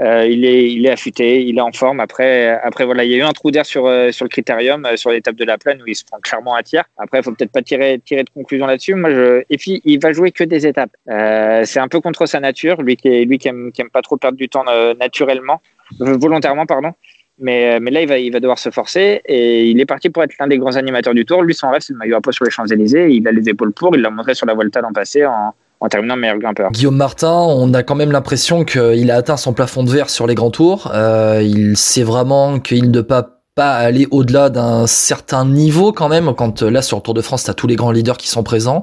Euh, 0.00 0.26
il 0.26 0.44
est 0.46 0.72
il 0.72 0.88
affûté, 0.88 1.44
il 1.44 1.58
est 1.58 1.60
en 1.60 1.72
forme. 1.72 2.00
Après 2.00 2.48
après 2.48 2.86
voilà, 2.86 3.04
il 3.04 3.10
y 3.10 3.14
a 3.14 3.18
eu 3.18 3.22
un 3.22 3.32
trou 3.32 3.50
d'air 3.50 3.66
sur 3.66 3.86
euh, 3.86 4.10
sur 4.10 4.24
le 4.24 4.30
critérium 4.30 4.86
euh, 4.86 4.96
sur 4.96 5.10
l'étape 5.10 5.36
de 5.36 5.44
la 5.44 5.58
plaine 5.58 5.82
où 5.82 5.86
il 5.86 5.94
se 5.94 6.04
prend 6.04 6.18
clairement 6.18 6.54
à 6.54 6.62
tir. 6.62 6.84
Après, 6.96 7.18
il 7.18 7.22
faut 7.22 7.32
peut-être 7.32 7.52
pas 7.52 7.60
tirer 7.60 8.00
tirer 8.02 8.24
de 8.24 8.30
conclusion 8.30 8.66
là-dessus. 8.66 8.94
Moi 8.94 9.10
je 9.10 9.42
et 9.50 9.58
puis 9.58 9.82
il 9.84 10.00
va 10.00 10.12
jouer 10.12 10.32
que 10.32 10.44
des 10.44 10.66
étapes. 10.66 10.92
C'est 11.06 11.80
un 11.80 11.88
peu 11.88 12.00
contre 12.00 12.24
sa 12.24 12.40
nature, 12.40 12.80
lui 12.80 12.96
qui 12.96 13.08
est, 13.08 13.92
pas 13.92 14.02
trop 14.02 14.16
perdre 14.16 14.38
du 14.38 14.48
temps 14.48 14.64
naturellement, 14.98 15.60
volontairement 15.98 16.64
pardon. 16.64 16.92
Mais, 17.38 17.80
mais 17.80 17.90
là, 17.90 18.02
il 18.02 18.08
va, 18.08 18.18
il 18.18 18.30
va 18.30 18.40
devoir 18.40 18.58
se 18.58 18.70
forcer 18.70 19.20
et 19.24 19.64
il 19.64 19.80
est 19.80 19.86
parti 19.86 20.10
pour 20.10 20.22
être 20.22 20.34
l'un 20.38 20.46
des 20.46 20.58
grands 20.58 20.76
animateurs 20.76 21.14
du 21.14 21.24
tour. 21.24 21.42
Lui, 21.42 21.54
son 21.54 21.70
rêve, 21.70 21.80
c'est 21.80 21.92
le 21.92 21.98
maillot 21.98 22.16
à 22.16 22.20
poids 22.20 22.32
sur 22.32 22.44
les 22.44 22.50
Champs-Élysées. 22.50 23.08
Il 23.08 23.26
a 23.26 23.32
les 23.32 23.48
épaules 23.48 23.72
pour. 23.72 23.96
Il 23.96 24.02
l'a 24.02 24.10
montré 24.10 24.34
sur 24.34 24.46
la 24.46 24.54
Volta 24.54 24.80
l'an 24.80 24.92
passé 24.92 25.24
en, 25.26 25.52
en 25.82 25.88
terminant 25.88 26.16
meilleur 26.16 26.38
grimpeur. 26.38 26.70
Guillaume 26.70 26.96
Martin, 26.96 27.32
on 27.32 27.74
a 27.74 27.82
quand 27.82 27.96
même 27.96 28.12
l'impression 28.12 28.64
qu'il 28.64 29.10
a 29.10 29.16
atteint 29.16 29.36
son 29.36 29.52
plafond 29.52 29.82
de 29.82 29.90
verre 29.90 30.10
sur 30.10 30.28
les 30.28 30.36
grands 30.36 30.52
tours. 30.52 30.92
Euh, 30.94 31.42
il 31.42 31.76
sait 31.76 32.04
vraiment 32.04 32.60
qu'il 32.60 32.90
ne 32.90 33.00
peut 33.00 33.06
pas 33.06 33.41
pas 33.54 33.74
aller 33.74 34.08
au-delà 34.10 34.48
d'un 34.48 34.86
certain 34.86 35.44
niveau 35.44 35.92
quand 35.92 36.08
même. 36.08 36.32
Quand 36.34 36.62
là 36.62 36.80
sur 36.80 36.96
le 36.96 37.02
Tour 37.02 37.12
de 37.12 37.20
France 37.20 37.44
t'as 37.44 37.52
tous 37.52 37.66
les 37.66 37.76
grands 37.76 37.90
leaders 37.90 38.16
qui 38.16 38.26
sont 38.28 38.42
présents. 38.42 38.80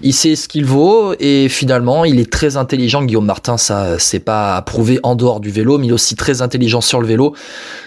Il 0.00 0.14
sait 0.14 0.36
ce 0.36 0.48
qu'il 0.48 0.64
vaut 0.64 1.12
et 1.20 1.50
finalement 1.50 2.06
il 2.06 2.18
est 2.18 2.32
très 2.32 2.56
intelligent. 2.56 3.04
Guillaume 3.04 3.26
Martin 3.26 3.58
ça 3.58 3.98
c'est 3.98 4.20
pas 4.20 4.56
à 4.56 4.62
prouver 4.62 5.00
en 5.02 5.16
dehors 5.16 5.38
du 5.38 5.50
vélo 5.50 5.76
mais 5.76 5.88
il 5.88 5.90
est 5.90 5.92
aussi 5.92 6.16
très 6.16 6.40
intelligent 6.40 6.80
sur 6.80 7.02
le 7.02 7.06
vélo. 7.06 7.34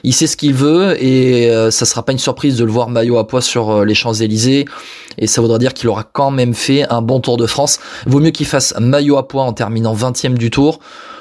Il 0.04 0.14
sait 0.14 0.28
ce 0.28 0.38
qu'il 0.38 0.54
veut 0.54 1.04
et 1.04 1.50
euh, 1.50 1.72
ça 1.72 1.88
sera 1.88 2.04
pas 2.04 2.12
une 2.12 2.20
surprise 2.20 2.58
de 2.58 2.64
le 2.64 2.72
voir 2.72 2.90
maillot 2.90 3.18
à 3.18 3.28
poids 3.28 3.42
sur 3.42 3.72
euh, 3.72 3.84
les 3.84 3.96
Champs-Élysées. 3.96 4.66
Et 5.18 5.26
ça 5.26 5.42
voudra 5.42 5.58
dire 5.58 5.74
qu'il 5.74 5.90
aura 5.90 6.04
quand 6.04 6.30
même 6.30 6.54
fait 6.54 6.88
un 6.92 7.02
bon 7.02 7.22
Tour 7.22 7.38
de 7.38 7.48
France. 7.48 7.80
Vaut 8.06 8.20
mieux 8.20 8.30
qu'il 8.30 8.46
fasse 8.46 8.76
maillot 8.80 9.18
à 9.18 9.28
poids 9.28 9.46
en 9.46 9.54
terminant 9.54 9.96
20e 9.96 10.36
du 10.36 10.52
Tour 10.52 10.80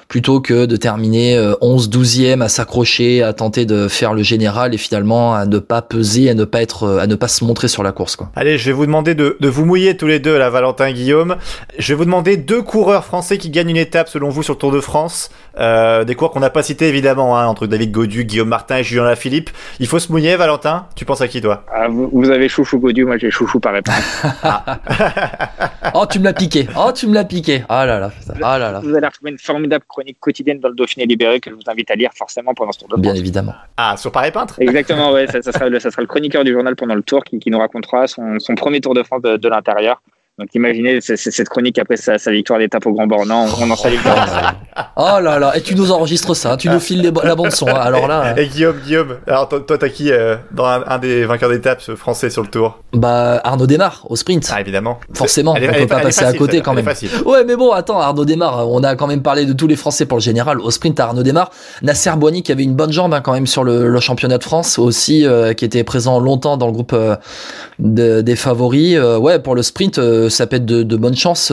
plutôt 0.09 0.41
que 0.41 0.67
de 0.67 0.77
terminer 0.77 1.39
11 1.61 1.91
12e 1.91 2.43
à 2.43 2.49
s'accrocher 2.49 3.23
à 3.23 3.33
tenter 3.33 3.67
de 3.67 3.89
faire 3.89 4.15
le 4.15 4.23
général 4.23 4.75
et 4.75 4.79
finalement 4.79 5.35
à 5.35 5.47
ne 5.47 5.59
pas 5.59 5.83
peser 5.83 6.31
à 6.31 6.35
ne 6.35 6.45
pas 6.45 6.63
être 6.63 6.99
à 6.99 7.07
ne 7.07 7.15
pas 7.15 7.29
se 7.29 7.45
montrer 7.45 7.69
sur 7.69 7.83
la 7.83 7.93
course 7.93 8.17
quoi. 8.17 8.31
Allez, 8.35 8.59
je 8.59 8.67
vais 8.67 8.73
vous 8.73 8.87
demander 8.87 9.15
de, 9.15 9.37
de 9.39 9.49
vous 9.49 9.65
mouiller 9.65 9.97
tous 9.97 10.07
les 10.07 10.19
deux 10.19 10.39
là 10.39 10.51
Valentin 10.51 10.87
et 10.87 10.95
Guillaume. 10.95 11.37
Je 11.79 11.93
vais 11.93 11.97
vous 11.97 12.05
demander 12.05 12.37
deux 12.37 12.63
coureurs 12.63 13.05
français 13.05 13.39
qui 13.39 13.51
gagnent 13.51 13.71
une 13.71 13.77
étape 13.77 14.09
selon 14.09 14.31
vous 14.31 14.43
sur 14.43 14.55
le 14.55 14.59
Tour 14.59 14.73
de 14.73 14.81
France. 14.81 15.31
Euh, 15.59 16.05
des 16.05 16.15
coureurs 16.15 16.33
qu'on 16.33 16.41
n'a 16.41 16.51
pas 16.51 16.63
cités 16.63 16.89
évidemment 16.89 17.37
hein, 17.37 17.47
entre 17.47 17.67
David 17.67 17.91
Godu, 17.91 18.25
Guillaume 18.25 18.49
Martin 18.49 18.79
et 18.79 18.85
Julien 18.85 19.05
Lafilippe. 19.05 19.51
Il 19.81 19.87
faut 19.87 19.99
se 19.99 20.13
mouiller 20.13 20.37
Valentin, 20.37 20.87
tu 20.95 21.05
penses 21.05 21.21
à 21.21 21.29
qui 21.29 21.41
toi? 21.41 21.65
Ah, 21.73 21.89
vous, 21.89 22.09
vous, 22.13 22.31
avez 22.31 22.49
chouchou 22.49 22.79
Godu, 22.79 23.05
moi 23.05 23.19
j'ai 23.19 23.31
chouchou 23.31 23.59
par 23.59 23.73
réponse. 23.73 23.95
ah. 24.43 24.79
oh, 25.95 26.07
tu 26.09 26.21
me 26.21 26.25
l'as 26.25 26.33
piqué. 26.33 26.69
Oh, 26.77 26.93
tu 26.95 27.09
me 27.09 27.15
l'as 27.15 27.25
piqué. 27.25 27.65
Ah 27.69 27.87
là 27.87 27.99
là. 27.99 28.11
Ah 28.43 28.59
là 28.59 28.71
là. 28.71 28.81
Vous 28.81 28.95
allez 28.95 29.07
retrouver 29.07 29.33
une 29.33 29.39
formidable 29.39 29.85
chronique 29.99 30.19
quotidienne 30.21 30.61
dans 30.61 30.69
le 30.69 30.75
Dauphiné 30.75 31.07
libéré 31.07 31.41
que 31.41 31.51
je 31.51 31.55
vous 31.57 31.63
invite 31.67 31.91
à 31.91 31.97
lire 31.97 32.11
forcément 32.15 32.55
pendant 32.55 32.71
ce 32.71 32.79
tour 32.79 32.89
de 32.89 32.95
France. 32.95 33.03
Bien 33.03 33.15
évidemment. 33.15 33.55
Ah, 33.77 33.97
sur 33.97 34.13
Paris 34.13 34.31
Peintre 34.31 34.55
Exactement, 34.61 35.13
ouais, 35.13 35.27
ça, 35.27 35.43
ça, 35.43 35.51
sera 35.51 35.69
le, 35.69 35.81
ça, 35.81 35.91
sera 35.91 36.03
le, 36.03 36.07
chroniqueur 36.07 36.45
du 36.45 36.53
journal 36.53 36.77
pendant 36.77 36.95
le 36.95 37.03
tour 37.03 37.25
qui, 37.25 37.41
qui 37.41 37.51
nous 37.51 37.59
racontera 37.59 38.07
son, 38.07 38.39
son, 38.39 38.55
premier 38.55 38.81
Tour 38.81 38.95
de 38.95 39.03
France 39.03 39.23
de, 39.23 39.37
de 39.37 39.49
l'intérieur. 39.49 40.01
Donc 40.39 40.55
imaginez 40.55 41.01
cette 41.01 41.49
chronique 41.49 41.79
après 41.79 41.97
sa, 41.97 42.17
sa 42.17 42.31
victoire 42.31 42.61
d'étape 42.61 42.87
au 42.87 42.93
Grand 42.93 43.09
Bornand, 43.09 43.47
on 43.61 43.71
en 43.71 43.77
salue 43.77 43.95
le 43.95 44.11
Oh 44.97 45.21
là 45.21 45.39
là, 45.39 45.57
et 45.57 45.63
tu 45.63 45.75
nous 45.75 45.91
enregistres 45.91 46.37
ça, 46.37 46.57
tu 46.57 46.69
nous 46.69 46.79
files 46.79 47.03
les, 47.03 47.11
la 47.25 47.35
bande 47.35 47.51
son. 47.51 47.67
Hein. 47.67 47.75
Alors 47.75 48.07
là. 48.07 48.39
Et 48.39 48.47
Guillaume, 48.47 48.77
Guillaume, 48.85 49.17
alors 49.27 49.49
toi 49.49 49.79
t'as 49.79 49.89
qui 49.89 50.13
euh, 50.13 50.37
dans 50.53 50.67
un, 50.67 50.85
un, 50.87 50.99
des 50.99 51.25
vainqueurs 51.25 51.51
d'étape 51.51 51.81
français 51.97 52.31
sur 52.31 52.43
le 52.43 52.49
Tour? 52.49 52.79
Bah 52.93 53.41
Arnaud 53.45 53.67
Démarre 53.67 54.07
au 54.09 54.17
sprint. 54.17 54.49
Ah 54.55 54.61
évidemment. 54.61 55.01
Forcément, 55.13 55.57
est, 55.57 55.69
on 55.69 55.73
elle 55.73 55.81
peut 55.83 55.87
pas 55.89 56.01
passer 56.01 56.25
facile, 56.25 56.37
à 56.37 56.39
côté 56.39 56.61
quand 56.61 56.73
même. 56.73 56.89
Ouais, 57.27 57.45
mais 57.45 57.57
bon, 57.57 57.73
attends, 57.73 58.01
Arnaud 58.01 58.25
Démarre, 58.25 58.69
on 58.69 58.83
a 58.83 58.95
quand 58.97 59.07
même 59.07 59.23
parlé 59.23 59.45
de 59.45 59.53
tous 59.53 59.67
les 59.67 59.77
Français 59.77 60.07
pour 60.07 60.19
le 60.19 60.23
général. 60.23 60.61
Au 60.61 60.71
sprint, 60.71 60.99
Arnaud 61.01 61.23
Démarre, 61.23 61.51
Nasser 61.83 62.13
Boigny 62.17 62.43
qui 62.43 62.53
avait 62.53 62.65
une 62.65 62.75
bonne 62.75 62.93
jambe 62.93 63.13
hein, 63.13 63.21
quand 63.21 63.33
même 63.33 63.47
sur 63.47 63.65
le, 63.65 63.89
le, 63.89 64.01
championnat 64.01 64.39
de 64.39 64.45
France 64.45 64.79
aussi, 64.79 65.27
euh, 65.27 65.53
qui 65.53 65.65
était 65.65 65.85
présent 65.85 66.21
longtemps 66.21 66.57
dans 66.57 66.67
le 66.67 66.73
groupe 66.73 66.93
euh, 66.93 67.17
de, 67.79 68.21
des 68.21 68.37
favoris. 68.37 68.97
Euh, 68.97 69.19
ouais, 69.19 69.39
pour 69.39 69.55
le 69.55 69.63
sprint, 69.63 69.99
ça 70.29 70.47
peut 70.47 70.57
être 70.57 70.67
de, 70.67 70.83
de 70.83 70.97
bonne 70.97 71.17
chance. 71.17 71.53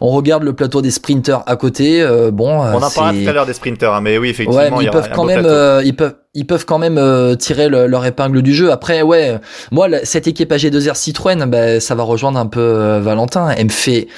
on 0.00 0.10
regarde 0.10 0.42
le 0.42 0.52
plateau 0.52 0.82
des 0.82 0.90
sprinters 0.90 1.42
à 1.46 1.56
côté. 1.56 2.06
bon, 2.32 2.60
on 2.76 2.82
en 2.82 2.90
parlera 2.90 3.12
tout 3.12 3.28
à 3.28 3.32
l'heure 3.32 3.46
des 3.46 3.52
sprinters, 3.52 3.92
hein, 3.92 4.00
mais 4.00 4.18
oui, 4.18 4.30
effectivement, 4.30 4.60
ouais, 4.60 4.70
mais 4.70 4.84
ils 4.84 4.90
peuvent 4.90 5.10
quand 5.14 5.24
même, 5.24 5.46
euh, 5.46 5.82
ils 5.84 5.94
peuvent, 5.94 6.14
ils 6.34 6.46
peuvent 6.46 6.64
quand 6.64 6.78
même 6.78 6.98
euh, 6.98 7.34
tirer 7.34 7.68
le, 7.68 7.86
leur 7.86 8.04
épingle 8.04 8.42
du 8.42 8.54
jeu. 8.54 8.70
Après, 8.70 9.02
ouais, 9.02 9.38
moi, 9.70 9.88
cette 10.04 10.26
équipe 10.26 10.52
AG2R 10.52 10.94
Citroën, 10.94 11.46
bah, 11.46 11.80
ça 11.80 11.94
va 11.94 12.02
rejoindre 12.02 12.38
un 12.38 12.46
peu 12.46 12.60
euh, 12.60 13.00
Valentin. 13.00 13.50
Elle 13.56 13.66
me 13.66 13.70
fait, 13.70 14.08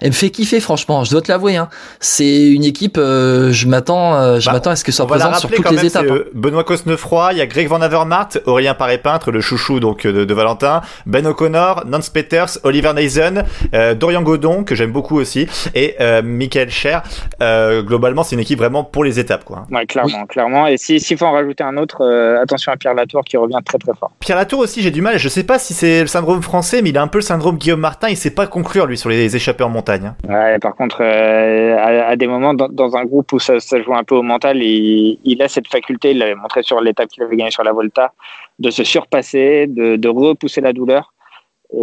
elle 0.00 0.08
me 0.08 0.14
fait 0.14 0.30
kiffer 0.30 0.60
franchement 0.60 1.04
je 1.04 1.10
dois 1.10 1.20
te 1.20 1.30
l'avouer 1.30 1.56
hein. 1.56 1.68
c'est 2.00 2.48
une 2.48 2.64
équipe 2.64 2.98
euh, 2.98 3.52
je 3.52 3.66
m'attends 3.66 4.14
euh, 4.14 4.40
je 4.40 4.46
bah, 4.46 4.52
m'attends 4.52 4.70
à 4.70 4.76
ce 4.76 4.84
que 4.84 4.92
ça 4.92 4.98
soit 4.98 5.06
présent 5.06 5.34
sur 5.34 5.50
toutes 5.50 5.70
les 5.70 5.76
même, 5.76 5.86
étapes 5.86 6.06
hein. 6.10 6.18
Benoît 6.34 6.64
Cosnefroy 6.64 7.32
il 7.32 7.38
y 7.38 7.40
a 7.40 7.46
Greg 7.46 7.68
Van 7.68 7.80
Avermaet 7.80 8.40
Aurélien 8.46 8.74
Paré-Peintre 8.74 9.30
le 9.30 9.40
chouchou 9.40 9.80
donc 9.80 10.06
de, 10.06 10.24
de, 10.24 10.34
Valentin 10.34 10.82
Ben 11.06 11.26
O'Connor 11.26 11.84
Nance 11.86 12.10
Peters 12.10 12.58
Oliver 12.64 12.92
Neisen 12.94 13.44
euh, 13.74 13.94
Dorian 13.94 14.22
Godon 14.22 14.64
que 14.64 14.74
j'aime 14.74 14.92
beaucoup 14.92 15.18
aussi 15.18 15.46
et 15.74 15.96
euh, 16.00 16.22
Michael 16.22 16.70
Scher 16.70 17.02
globalement 17.40 18.22
c'est 18.22 18.36
une 18.36 18.42
équipe 18.42 18.58
vraiment 18.58 18.84
pour 18.84 19.04
les 19.04 19.18
étapes 19.18 19.44
quoi 19.44 19.66
ouais 19.70 19.86
clairement 19.86 20.20
oui. 20.20 20.26
clairement 20.28 20.66
et 20.66 20.76
s'il 20.76 21.00
si 21.00 21.16
faut 21.16 21.26
en 21.26 21.32
rajouter 21.32 21.64
un 21.64 21.76
autre 21.76 22.04
attention 22.40 22.72
à 22.72 22.76
Pierre 22.76 22.94
Latour 22.94 23.22
qui 23.24 23.36
revient 23.36 23.58
très 23.64 23.78
très 23.78 23.92
fort 23.98 24.12
Pierre 24.20 24.36
Latour 24.36 24.60
aussi 24.60 24.82
j'ai 24.82 24.90
du 24.90 25.02
mal 25.02 25.18
je 25.18 25.28
sais 25.28 25.44
pas 25.44 25.58
si 25.58 25.74
c'est 25.74 26.00
le 26.00 26.06
syndrome 26.06 26.42
français 26.42 26.82
mais 26.82 26.90
il 26.90 26.98
a 26.98 27.02
un 27.02 27.08
peu 27.08 27.18
le 27.18 27.22
syndrome 27.22 27.56
Guillaume 27.56 27.80
Martin 27.80 28.08
il 28.08 28.16
sait 28.16 28.30
pas 28.30 28.46
conclure 28.46 28.86
lui 28.86 28.98
sur 28.98 29.08
les 29.08 29.36
échappeurs 29.36 29.68
montagne. 29.74 30.12
Hein. 30.28 30.58
Par 30.60 30.74
contre, 30.74 30.98
euh, 31.02 31.76
à, 31.78 32.16
des 32.16 32.26
moments, 32.26 32.54
dans, 32.54 32.96
un 32.96 33.04
groupe 33.04 33.32
où 33.32 33.38
ça, 33.38 33.58
joue 33.58 33.94
un 33.94 34.04
peu 34.04 34.14
au 34.14 34.22
mental, 34.22 34.62
il, 34.62 35.42
a 35.42 35.48
cette 35.48 35.68
faculté, 35.68 36.12
il 36.12 36.18
l'avait 36.18 36.34
montré 36.34 36.62
sur 36.62 36.80
l'étape 36.80 37.08
qu'il 37.08 37.22
avait 37.22 37.36
gagné 37.36 37.50
sur 37.50 37.64
la 37.64 37.72
Volta, 37.72 38.12
de 38.58 38.70
se 38.70 38.84
surpasser, 38.84 39.66
de, 39.68 40.08
repousser 40.08 40.60
la 40.60 40.72
douleur. 40.72 41.12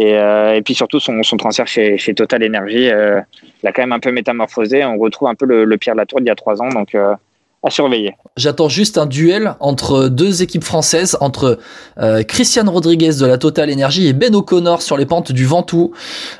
Et, 0.00 0.16
euh, 0.16 0.60
puis 0.62 0.74
surtout, 0.74 1.00
son, 1.00 1.22
son 1.22 1.36
transfert 1.36 1.66
chez, 1.66 1.98
chez 1.98 2.14
Total 2.14 2.42
Energy 2.42 2.88
euh, 2.88 3.20
l'a 3.62 3.72
quand 3.72 3.82
même 3.82 3.92
un 3.92 4.00
peu 4.00 4.10
métamorphosé. 4.10 4.84
On 4.84 4.96
retrouve 4.96 5.28
un 5.28 5.34
peu 5.34 5.44
le, 5.44 5.64
le 5.64 5.76
Pierre 5.76 5.94
Latour 5.94 6.20
d'il 6.20 6.28
y 6.28 6.30
a 6.30 6.34
trois 6.34 6.62
ans. 6.62 6.68
Donc, 6.68 6.94
euh, 6.94 7.14
à 7.64 7.70
surveiller. 7.70 8.14
J'attends 8.36 8.68
juste 8.68 8.98
un 8.98 9.06
duel 9.06 9.54
entre 9.60 10.08
deux 10.08 10.42
équipes 10.42 10.64
françaises, 10.64 11.16
entre 11.20 11.58
euh, 11.98 12.22
Christian 12.22 12.70
Rodriguez 12.70 13.12
de 13.20 13.26
la 13.26 13.38
Total 13.38 13.72
Energy 13.72 14.08
et 14.08 14.12
Ben 14.12 14.34
O'Connor 14.34 14.82
sur 14.82 14.96
les 14.96 15.06
pentes 15.06 15.32
du 15.32 15.44
Ventoux. 15.44 15.92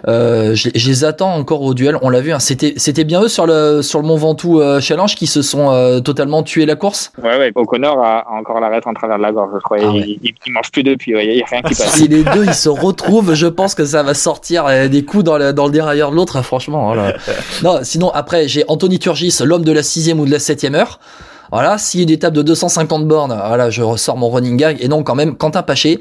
Euh, 0.08 0.54
je, 0.54 0.70
les 0.70 1.04
attends 1.04 1.34
encore 1.34 1.62
au 1.62 1.74
duel. 1.74 1.98
On 2.02 2.10
l'a 2.10 2.20
vu, 2.20 2.32
hein, 2.32 2.38
c'était 2.38 2.74
c'était 2.76 3.04
bien 3.04 3.22
eux 3.22 3.28
sur 3.28 3.46
le 3.46 3.82
sur 3.82 4.00
le 4.00 4.06
Mont 4.06 4.16
Ventoux 4.16 4.60
euh, 4.60 4.80
Challenge 4.80 5.14
qui 5.14 5.26
se 5.26 5.42
sont 5.42 5.70
euh, 5.70 6.00
totalement 6.00 6.42
tués 6.42 6.66
la 6.66 6.76
course. 6.76 7.12
Ouais 7.22 7.38
ouais. 7.38 7.52
O'Connor 7.54 7.98
a, 8.04 8.26
encore 8.30 8.60
l'arrêt 8.60 8.80
en 8.84 8.94
travers 8.94 9.16
de 9.16 9.22
la 9.22 9.32
gorge, 9.32 9.50
je 9.54 9.60
crois. 9.60 9.78
Ah 9.80 9.92
il, 9.94 10.18
il, 10.22 10.52
mange 10.52 10.70
plus 10.70 10.82
depuis. 10.82 11.12
Il 11.12 11.36
y 11.36 11.42
a 11.42 11.46
rien 11.46 11.62
qui 11.62 11.74
passe. 11.74 11.94
si 11.94 12.08
les 12.08 12.24
deux 12.24 12.44
ils 12.44 12.54
se 12.54 12.68
retrouvent, 12.68 13.34
je 13.34 13.46
pense 13.46 13.74
que 13.74 13.84
ça 13.84 14.02
va 14.02 14.14
sortir 14.14 14.66
euh, 14.66 14.88
des 14.88 15.04
coups 15.04 15.24
dans 15.24 15.38
le 15.38 15.52
dans 15.52 15.66
le 15.66 15.72
dérailleur 15.72 16.10
de 16.10 16.16
l'autre. 16.16 16.36
Hein, 16.36 16.42
franchement. 16.42 16.86
Voilà. 16.86 17.14
non, 17.62 17.80
sinon 17.82 18.10
après 18.10 18.48
j'ai 18.48 18.64
Anthony 18.68 18.98
Turgis, 18.98 19.38
l'homme 19.44 19.64
de 19.64 19.72
la 19.72 19.82
sixième 19.82 20.20
ou 20.20 20.26
de 20.26 20.30
la 20.30 20.38
septième 20.38 20.74
heure. 20.74 20.98
Voilà, 21.52 21.76
s'il 21.76 22.00
y 22.00 22.02
a 22.02 22.04
une 22.04 22.10
étape 22.10 22.32
de 22.32 22.40
250 22.40 23.06
bornes, 23.06 23.38
voilà, 23.46 23.68
je 23.68 23.82
ressors 23.82 24.16
mon 24.16 24.30
running 24.30 24.56
gag. 24.56 24.78
Et 24.80 24.88
non, 24.88 25.02
quand 25.02 25.14
même, 25.14 25.36
Quentin 25.36 25.62
Paché. 25.62 26.00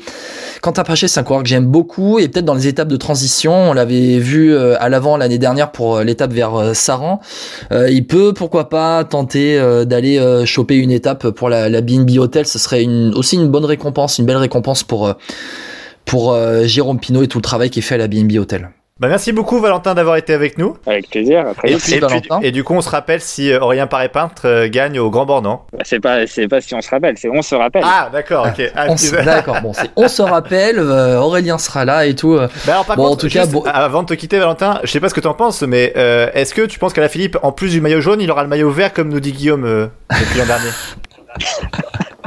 Quentin 0.62 0.86
Paché, 0.86 1.10
c'est 1.10 1.20
un 1.20 1.24
coureur 1.24 1.44
que 1.44 1.50
j'aime 1.50 1.66
beaucoup. 1.66 2.20
Et 2.20 2.30
peut-être 2.30 2.46
dans 2.46 2.54
les 2.54 2.68
étapes 2.68 2.88
de 2.88 2.96
transition, 2.96 3.52
on 3.52 3.74
l'avait 3.74 4.18
vu 4.18 4.54
euh, 4.54 4.78
à 4.80 4.88
l'avant 4.88 5.18
l'année 5.18 5.40
dernière 5.40 5.74
pour 5.74 5.98
euh, 5.98 6.04
l'étape 6.06 6.32
vers 6.32 6.56
euh, 6.56 6.74
Saran. 6.74 7.20
il 7.70 8.08
peut, 8.08 8.34
pourquoi 8.34 8.70
pas, 8.70 9.04
tenter 9.04 9.60
d'aller 9.86 10.46
choper 10.46 10.76
une 10.76 10.92
étape 10.92 11.30
pour 11.32 11.50
la, 11.50 11.68
la 11.68 11.82
BNB 11.82 12.18
Hotel. 12.18 12.46
Ce 12.46 12.58
serait 12.58 12.86
aussi 13.14 13.36
une 13.36 13.50
bonne 13.50 13.66
récompense, 13.66 14.20
une 14.20 14.26
belle 14.26 14.38
récompense 14.38 14.84
pour, 14.84 15.14
pour 16.06 16.38
Jérôme 16.64 17.00
Pinot 17.00 17.24
et 17.24 17.28
tout 17.28 17.40
le 17.40 17.44
travail 17.44 17.70
qui 17.70 17.80
est 17.80 17.82
fait 17.82 17.96
à 17.96 17.98
la 17.98 18.08
BNB 18.08 18.38
Hotel. 18.38 18.70
Bah 19.02 19.08
merci 19.08 19.32
beaucoup 19.32 19.60
Valentin 19.60 19.96
d'avoir 19.96 20.16
été 20.18 20.32
avec 20.32 20.60
nous. 20.60 20.78
Avec 20.86 21.10
plaisir. 21.10 21.44
et, 21.64 21.76
et, 22.44 22.52
du 22.52 22.64
coup 22.64 22.76
on 22.76 22.82
se 22.82 22.90
rappelle 22.92 23.20
si 23.20 23.52
euh, 23.52 23.60
Aurélien 23.60 23.88
Paré 23.88 24.10
peintre 24.10 24.44
euh, 24.46 24.70
gagne 24.70 25.00
au 25.00 25.10
Grand 25.10 25.26
Bornand. 25.26 25.66
Bah, 25.74 25.80
c'est 25.84 26.00
pas 26.00 26.28
c'est 26.28 26.48
pas 26.48 26.62
si 26.62 26.76
on 26.76 26.82
se 26.82 26.90
rappelle, 26.92 27.18
c'est 27.18 27.28
on 27.28 27.42
se 27.42 27.56
rappelle. 27.56 27.82
Ah 27.84 28.12
d'accord 28.14 28.46
ok. 28.46 28.72
Ah, 28.76 28.86
d'accord 29.26 29.60
bon 29.64 29.74
c'est 29.74 29.90
on 29.96 30.08
se 30.08 30.22
rappelle 30.22 30.78
euh, 30.78 31.18
Aurélien 31.18 31.58
sera 31.58 31.84
là 31.84 32.06
et 32.06 32.14
tout. 32.14 32.38
Bah, 32.38 32.48
alors, 32.68 32.86
par 32.86 32.96
bon, 32.96 33.04
contre, 33.06 33.26
en 33.26 33.28
tout 33.28 33.62
cas 33.64 33.72
avant 33.72 34.04
de 34.04 34.08
te 34.08 34.14
quitter 34.14 34.38
Valentin, 34.38 34.80
je 34.84 34.92
sais 34.92 35.00
pas 35.00 35.10
ce 35.10 35.16
que 35.16 35.20
tu 35.20 35.28
en 35.28 35.34
penses 35.34 35.64
mais 35.64 35.94
est-ce 36.36 36.54
que 36.54 36.68
tu 36.68 36.78
penses 36.78 36.94
qu'à 36.94 37.02
la 37.02 37.10
Philippe 37.10 37.40
en 37.42 37.52
plus 37.52 37.72
du 37.72 37.82
maillot 37.82 38.02
jaune 38.02 38.22
il 38.22 38.30
aura 38.30 38.44
le 38.44 38.50
maillot 38.50 38.70
vert 38.70 38.94
comme 38.94 39.10
nous 39.10 39.20
dit 39.20 39.32
Guillaume 39.32 39.90
depuis 40.12 40.38
l'an 40.38 40.46
dernier? 40.46 40.70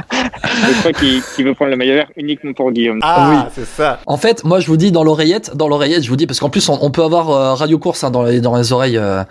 je 0.45 0.79
crois 0.79 0.93
qu'il 0.93 1.45
veut 1.45 1.53
prendre 1.53 1.71
le 1.71 1.77
maillot 1.77 1.93
vert 1.93 2.07
uniquement 2.15 2.53
pour 2.53 2.71
Guillaume. 2.71 2.99
Ah 3.01 3.29
oui, 3.31 3.51
c'est 3.55 3.65
ça. 3.65 3.99
En 4.05 4.17
fait, 4.17 4.43
moi 4.43 4.59
je 4.59 4.67
vous 4.67 4.77
dis 4.77 4.91
dans 4.91 5.03
l'oreillette, 5.03 5.55
dans 5.55 5.67
l'oreillette, 5.67 6.03
je 6.03 6.09
vous 6.09 6.15
dis 6.15 6.27
parce 6.27 6.39
qu'en 6.39 6.49
plus 6.49 6.67
on, 6.69 6.91
peut 6.91 7.03
avoir 7.03 7.29
euh, 7.29 7.53
radio 7.53 7.77
course 7.77 8.03
hein, 8.03 8.11
dans, 8.11 8.23
les, 8.23 8.41
dans 8.41 8.55
les 8.55 8.71
oreilles 8.71 8.97
euh, 8.97 9.23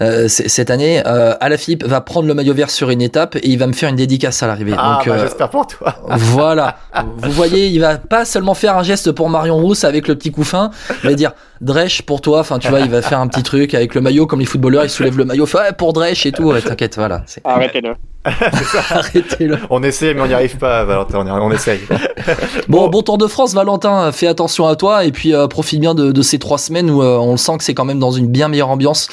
euh, 0.00 0.28
cette 0.28 0.70
année. 0.70 1.02
Euh, 1.06 1.34
Alaphilippe 1.40 1.84
va 1.84 2.00
prendre 2.00 2.26
le 2.26 2.34
maillot 2.34 2.54
vert 2.54 2.70
sur 2.70 2.90
une 2.90 3.02
étape 3.02 3.36
et 3.36 3.48
il 3.48 3.58
va 3.58 3.66
me 3.66 3.72
faire 3.72 3.88
une 3.88 3.96
dédicace 3.96 4.42
à 4.42 4.46
l'arrivée. 4.46 4.74
Ah, 4.76 5.00
bah, 5.04 5.18
j'espère 5.18 5.50
pour 5.50 5.66
toi. 5.66 5.96
voilà. 6.10 6.78
vous 7.16 7.32
voyez, 7.32 7.68
il 7.68 7.80
va 7.80 7.96
pas 7.96 8.24
seulement 8.24 8.54
faire 8.54 8.76
un 8.76 8.82
geste 8.82 9.12
pour 9.12 9.28
Marion 9.28 9.56
Rousse 9.56 9.84
avec 9.84 10.08
le 10.08 10.14
petit 10.14 10.30
couffin, 10.30 10.70
il 11.02 11.10
va 11.10 11.14
dire 11.14 11.32
Dresch 11.60 12.02
pour 12.02 12.20
toi. 12.20 12.40
Enfin, 12.40 12.58
tu 12.58 12.68
vois, 12.68 12.80
il 12.80 12.90
va 12.90 13.02
faire 13.02 13.20
un 13.20 13.28
petit 13.28 13.42
truc 13.42 13.74
avec 13.74 13.94
le 13.94 14.00
maillot 14.00 14.26
comme 14.26 14.40
les 14.40 14.46
footballeurs, 14.46 14.84
il 14.84 14.90
soulève 14.90 15.16
le 15.18 15.24
maillot, 15.24 15.46
fait 15.46 15.76
pour 15.76 15.92
Dresch 15.92 16.26
et 16.26 16.32
tout. 16.32 16.52
T'inquiète, 16.60 16.96
voilà. 16.96 17.24
Arrêtez-le. 17.44 17.94
Arrêtez-le. 18.90 19.58
On 19.70 19.82
essaie, 19.82 20.14
mais 20.14 20.20
on 20.20 20.26
n'y 20.26 20.34
arrive 20.34 20.58
pas, 20.58 20.84
Valentin. 20.84 21.26
On, 21.26 21.50
essaye. 21.50 21.80
bon, 22.68 22.88
bon, 22.88 23.02
Tour 23.02 23.18
de 23.18 23.26
France, 23.26 23.54
Valentin. 23.54 24.12
Fais 24.12 24.26
attention 24.26 24.66
à 24.66 24.76
toi 24.76 25.04
et 25.04 25.12
puis 25.12 25.34
euh, 25.34 25.46
profite 25.46 25.80
bien 25.80 25.94
de, 25.94 26.22
ces 26.22 26.38
trois 26.38 26.58
semaines 26.58 26.90
où 26.90 27.02
euh, 27.02 27.16
on 27.16 27.36
sent 27.36 27.58
que 27.58 27.64
c'est 27.64 27.74
quand 27.74 27.84
même 27.84 27.98
dans 27.98 28.10
une 28.10 28.28
bien 28.28 28.48
meilleure 28.48 28.70
ambiance 28.70 29.08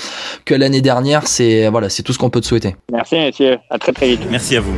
que 0.46 0.54
l'année 0.54 0.82
dernière. 0.82 1.28
C'est 1.28 1.70
voilà, 1.70 1.90
c'est 1.90 2.04
tout 2.04 2.14
ce 2.14 2.18
qu'on 2.18 2.30
peut 2.30 2.42
te 2.42 2.48
souhaiter. 2.48 2.76
Merci, 2.92 3.20
monsieur. 3.20 3.58
À 3.70 3.78
très 3.78 3.94
très 3.94 4.08
vite. 4.08 4.22
Merci 4.30 4.58
à 4.58 4.62
vous. 4.62 4.76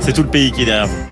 C'est 0.00 0.12
tout 0.12 0.22
le 0.22 0.28
pays 0.28 0.52
qui 0.52 0.62
est 0.62 0.66
derrière 0.66 0.86
vous. 0.86 0.98